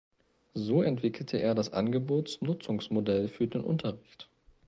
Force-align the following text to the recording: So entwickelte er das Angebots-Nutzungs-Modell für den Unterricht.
So 0.55 0.81
entwickelte 0.81 1.37
er 1.37 1.53
das 1.53 1.73
Angebots-Nutzungs-Modell 1.73 3.27
für 3.27 3.45
den 3.47 3.61
Unterricht. 3.63 4.29